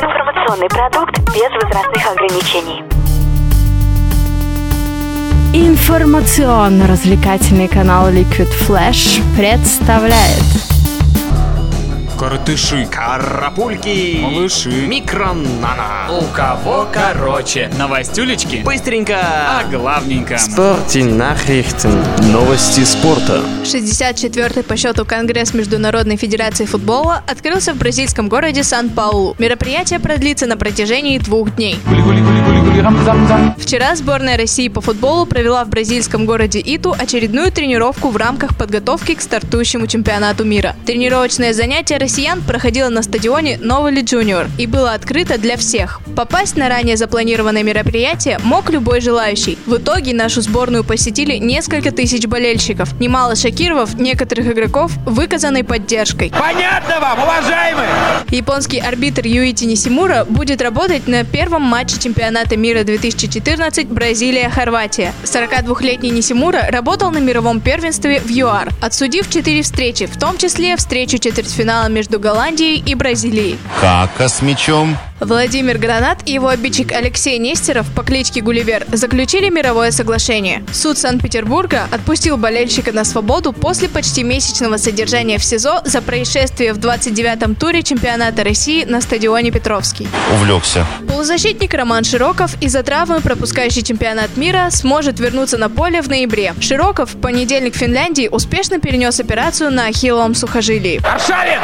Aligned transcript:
Информационный 0.00 0.68
продукт 0.68 1.18
без 1.34 1.50
возрастных 1.60 2.06
ограничений. 2.06 2.84
Информационно-развлекательный 5.52 7.66
канал 7.66 8.08
Liquid 8.08 8.48
Flash 8.68 9.20
представляет 9.36 10.67
Коротыши, 12.18 12.84
Карапульки! 12.90 14.18
малыши, 14.20 14.70
Микронана! 14.88 16.08
у 16.10 16.22
кого 16.34 16.88
короче, 16.92 17.70
новостюлечки, 17.78 18.62
Быстренько! 18.64 19.14
а 19.20 19.62
главненько. 19.70 20.36
Спорте 20.36 21.02
Nachrichten. 21.02 22.02
Новости 22.32 22.80
спорта. 22.80 23.42
64-й 23.62 24.64
по 24.64 24.76
счету 24.76 25.04
Конгресс 25.04 25.54
Международной 25.54 26.16
Федерации 26.16 26.64
Футбола 26.64 27.22
открылся 27.28 27.72
в 27.72 27.76
бразильском 27.76 28.28
городе 28.28 28.64
Сан-Паулу. 28.64 29.36
Мероприятие 29.38 30.00
продлится 30.00 30.46
на 30.46 30.56
протяжении 30.56 31.18
двух 31.18 31.54
дней. 31.54 31.78
Вчера 33.58 33.94
сборная 33.94 34.36
России 34.36 34.68
по 34.68 34.80
футболу 34.80 35.24
провела 35.24 35.64
в 35.64 35.68
бразильском 35.68 36.26
городе 36.26 36.60
Иту 36.64 36.96
очередную 36.98 37.52
тренировку 37.52 38.08
в 38.08 38.16
рамках 38.16 38.56
подготовки 38.56 39.14
к 39.14 39.20
стартующему 39.20 39.86
чемпионату 39.86 40.44
мира. 40.44 40.74
Тренировочное 40.84 41.52
занятие 41.52 41.98
россиян 42.08 42.40
проходило 42.40 42.88
на 42.88 43.02
стадионе 43.02 43.58
Новоли 43.58 44.00
Джуниор 44.00 44.46
и 44.56 44.66
было 44.66 44.94
открыто 44.94 45.36
для 45.36 45.58
всех. 45.58 46.00
Попасть 46.16 46.56
на 46.56 46.70
ранее 46.70 46.96
запланированное 46.96 47.62
мероприятие 47.62 48.38
мог 48.42 48.70
любой 48.70 49.02
желающий. 49.02 49.58
В 49.66 49.76
итоге 49.76 50.14
нашу 50.14 50.40
сборную 50.40 50.84
посетили 50.84 51.36
несколько 51.36 51.90
тысяч 51.90 52.26
болельщиков, 52.26 52.98
немало 52.98 53.36
шокировав 53.36 53.92
некоторых 54.00 54.46
игроков 54.46 54.92
выказанной 55.04 55.64
поддержкой. 55.64 56.30
Понятно 56.30 56.98
вам, 56.98 57.22
уважаемые! 57.22 57.90
Японский 58.30 58.78
арбитр 58.78 59.26
Юити 59.26 59.66
Нисимура 59.66 60.24
будет 60.24 60.62
работать 60.62 61.08
на 61.08 61.24
первом 61.24 61.60
матче 61.60 61.98
чемпионата 61.98 62.56
мира 62.56 62.84
2014 62.84 63.86
Бразилия-Хорватия. 63.88 65.12
42-летний 65.24 66.10
Нисимура 66.10 66.68
работал 66.70 67.10
на 67.10 67.18
мировом 67.18 67.60
первенстве 67.60 68.20
в 68.20 68.30
ЮАР, 68.30 68.70
отсудив 68.80 69.28
4 69.28 69.60
встречи, 69.60 70.06
в 70.06 70.18
том 70.18 70.38
числе 70.38 70.74
встречу 70.78 71.18
четвертьфинала 71.18 71.88
между 71.98 72.20
Голландией 72.20 72.80
и 72.86 72.94
Бразилией. 72.94 73.58
Кака 73.80 74.28
с 74.28 74.40
мячом. 74.40 74.96
Владимир 75.20 75.78
Гранат 75.78 76.20
и 76.26 76.32
его 76.32 76.46
обидчик 76.46 76.92
Алексей 76.92 77.38
Нестеров 77.38 77.86
по 77.92 78.04
кличке 78.04 78.40
Гулливер 78.40 78.86
заключили 78.92 79.50
мировое 79.50 79.90
соглашение. 79.90 80.64
Суд 80.72 80.96
Санкт-Петербурга 80.96 81.88
отпустил 81.90 82.36
болельщика 82.36 82.92
на 82.92 83.04
свободу 83.04 83.52
после 83.52 83.88
почти 83.88 84.22
месячного 84.22 84.76
содержания 84.76 85.38
в 85.38 85.44
СИЗО 85.44 85.80
за 85.84 86.02
происшествие 86.02 86.72
в 86.72 86.78
29-м 86.78 87.56
туре 87.56 87.82
чемпионата 87.82 88.44
России 88.44 88.84
на 88.84 89.00
стадионе 89.00 89.50
Петровский. 89.50 90.06
Увлекся. 90.34 90.86
Полузащитник 91.08 91.74
Роман 91.74 92.04
Широков 92.04 92.54
из-за 92.62 92.84
травмы, 92.84 93.20
пропускающий 93.20 93.82
чемпионат 93.82 94.36
мира, 94.36 94.68
сможет 94.70 95.18
вернуться 95.18 95.58
на 95.58 95.68
поле 95.68 96.00
в 96.00 96.08
ноябре. 96.08 96.54
Широков 96.60 97.14
в 97.14 97.20
понедельник 97.20 97.74
в 97.74 97.78
Финляндии 97.78 98.28
успешно 98.28 98.78
перенес 98.78 99.18
операцию 99.18 99.72
на 99.72 99.86
ахилловом 99.86 100.36
сухожилии. 100.36 101.00
Аршавин! 101.04 101.58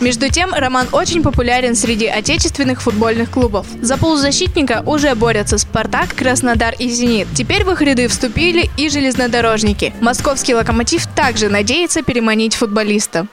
Между 0.00 0.28
тем, 0.28 0.52
Роман 0.52 0.88
очень 0.92 1.22
популярен 1.22 1.74
среди 1.74 2.06
отечественных 2.06 2.82
футбольных 2.82 3.30
клубов. 3.30 3.66
За 3.80 3.96
полузащитника 3.96 4.82
уже 4.86 5.14
борются 5.14 5.58
«Спартак», 5.58 6.14
«Краснодар» 6.14 6.74
и 6.78 6.88
«Зенит». 6.90 7.28
Теперь 7.34 7.64
в 7.64 7.70
их 7.72 7.80
ряды 7.80 8.06
вступили 8.06 8.70
и 8.76 8.88
железнодорожники. 8.90 9.94
Московский 10.00 10.54
«Локомотив» 10.54 11.06
также 11.08 11.48
надеется 11.48 12.02
переманить 12.02 12.54
футболиста. 12.54 13.26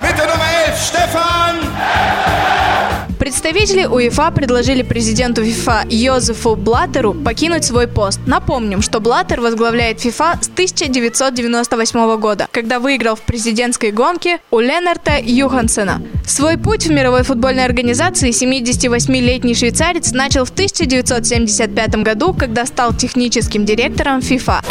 Представители 3.24 3.86
УЕФА 3.86 4.32
предложили 4.32 4.82
президенту 4.82 5.46
ФИФА 5.46 5.86
Йозефу 5.90 6.58
Блаттеру 6.58 7.14
покинуть 7.14 7.64
свой 7.64 7.88
пост. 7.88 8.20
Напомним, 8.26 8.82
что 8.82 9.00
Блаттер 9.00 9.40
возглавляет 9.40 10.02
ФИФА 10.02 10.40
с 10.42 10.50
1998 10.50 12.18
года, 12.18 12.50
когда 12.52 12.80
выиграл 12.80 13.16
в 13.16 13.22
президентской 13.22 13.92
гонке 13.92 14.42
у 14.52 14.60
Ленарта 14.60 15.14
Юхансена. 15.24 16.02
Свой 16.28 16.58
путь 16.58 16.86
в 16.86 16.92
мировой 16.92 17.24
футбольной 17.24 17.64
организации 17.64 18.32
78-летний 18.32 19.56
швейцарец 19.56 20.12
начал 20.12 20.44
в 20.44 20.50
1975 20.50 21.96
году, 22.04 22.34
когда 22.34 22.66
стал 22.66 22.94
техническим 22.94 23.64
директором 23.64 24.22
ФИФА. 24.22 24.62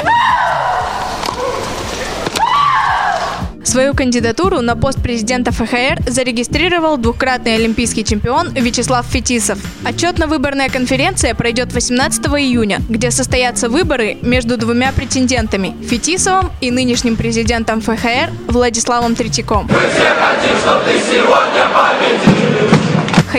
Свою 3.73 3.95
кандидатуру 3.95 4.61
на 4.61 4.77
пост 4.77 5.03
президента 5.03 5.51
ФХР 5.51 6.03
зарегистрировал 6.07 6.99
двукратный 6.99 7.55
олимпийский 7.55 8.05
чемпион 8.05 8.53
Вячеслав 8.53 9.07
Фетисов. 9.07 9.59
Отчетно-выборная 9.83 10.69
конференция 10.69 11.35
пройдет 11.35 11.73
18 11.73 12.23
июня, 12.27 12.83
где 12.91 13.11
состоятся 13.11 13.71
выборы 13.71 14.19
между 14.21 14.59
двумя 14.59 14.93
претендентами– 14.93 15.75
Фетисовым 15.89 16.51
и 16.61 16.71
нынешним 16.71 17.17
президентом 17.17 17.81
ФХР 17.81 18.31
Владиславом 18.47 19.15
Третьяком. 19.15 19.67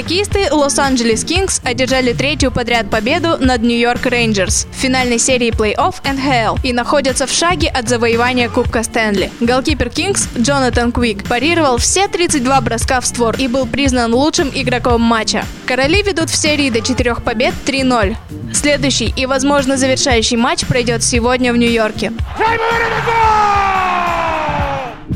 Хоккеисты 0.03 0.51
Лос-Анджелес 0.51 1.23
Кингс 1.23 1.61
одержали 1.63 2.11
третью 2.11 2.51
подряд 2.51 2.89
победу 2.89 3.37
над 3.39 3.61
Нью-Йорк 3.61 4.05
Рейнджерс 4.05 4.67
в 4.69 4.75
финальной 4.75 5.17
серии 5.17 5.49
плей-офф 5.49 5.95
НХЛ 6.03 6.57
и 6.61 6.73
находятся 6.73 7.25
в 7.25 7.31
шаге 7.31 7.69
от 7.69 7.87
завоевания 7.87 8.49
Кубка 8.49 8.83
Стэнли. 8.83 9.31
Голкипер 9.39 9.89
Кингс 9.89 10.27
Джонатан 10.37 10.91
Квик 10.91 11.25
парировал 11.25 11.77
все 11.77 12.09
32 12.09 12.59
броска 12.59 12.99
в 12.99 13.05
створ 13.05 13.37
и 13.37 13.47
был 13.47 13.65
признан 13.65 14.13
лучшим 14.13 14.51
игроком 14.53 14.99
матча. 14.99 15.45
Короли 15.65 16.03
ведут 16.03 16.29
в 16.29 16.35
серии 16.35 16.69
до 16.69 16.81
четырех 16.81 17.23
побед 17.23 17.53
3-0. 17.65 18.17
Следующий 18.53 19.13
и, 19.15 19.25
возможно, 19.25 19.77
завершающий 19.77 20.35
матч 20.35 20.65
пройдет 20.65 21.01
сегодня 21.01 21.53
в 21.53 21.57
Нью-Йорке. 21.57 22.11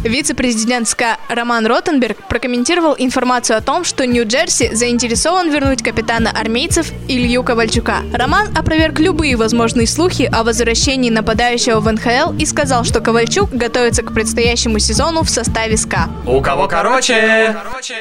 Вице-президент 0.08 0.88
СКА 0.88 1.18
Роман 1.28 1.66
Ротенберг 1.66 2.18
прокомментировал 2.28 2.96
информацию 2.98 3.58
о 3.58 3.62
том, 3.62 3.84
что 3.84 4.06
Нью-Джерси 4.06 4.74
заинтересован 4.74 5.50
вернуть 5.50 5.84
капитана 5.84 6.32
армейцев 6.32 6.92
Илью 7.08 7.44
Ковальчука. 7.44 7.98
Роман 8.14 8.48
опроверг 8.58 9.00
любые 9.00 9.36
возможные 9.36 9.88
слухи 9.88 10.24
о 10.24 10.44
возвращении 10.44 11.10
нападающего 11.10 11.80
в 11.80 11.92
НХЛ 11.92 12.38
и 12.40 12.46
сказал, 12.46 12.84
что 12.86 13.02
Ковальчук 13.02 13.52
готовится 13.52 14.02
к 14.02 14.14
предстоящему 14.14 14.80
сезону 14.80 15.24
в 15.24 15.30
составе 15.30 15.76
СКА. 15.78 16.10
У 16.26 16.42
кого 16.42 16.68
короче? 16.68 17.56
короче. 17.64 17.96